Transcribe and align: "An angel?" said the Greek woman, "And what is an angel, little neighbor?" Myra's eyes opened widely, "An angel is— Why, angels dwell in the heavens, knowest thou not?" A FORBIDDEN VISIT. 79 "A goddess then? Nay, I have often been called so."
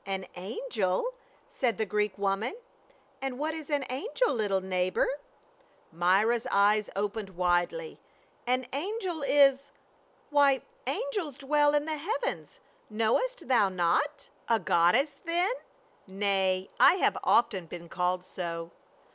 "An 0.03 0.25
angel?" 0.35 1.13
said 1.47 1.77
the 1.77 1.85
Greek 1.85 2.17
woman, 2.17 2.55
"And 3.21 3.37
what 3.37 3.53
is 3.53 3.69
an 3.69 3.85
angel, 3.87 4.33
little 4.33 4.59
neighbor?" 4.59 5.07
Myra's 5.91 6.47
eyes 6.49 6.89
opened 6.95 7.29
widely, 7.37 7.99
"An 8.47 8.65
angel 8.73 9.21
is— 9.21 9.71
Why, 10.31 10.63
angels 10.87 11.37
dwell 11.37 11.75
in 11.75 11.85
the 11.85 11.97
heavens, 11.97 12.59
knowest 12.89 13.47
thou 13.47 13.69
not?" 13.69 14.29
A 14.49 14.53
FORBIDDEN 14.53 14.57
VISIT. 14.57 14.57
79 14.57 14.59
"A 14.59 14.59
goddess 14.65 15.19
then? 15.25 15.53
Nay, 16.07 16.69
I 16.79 16.93
have 16.95 17.19
often 17.23 17.67
been 17.67 17.87
called 17.87 18.25
so." 18.25 18.71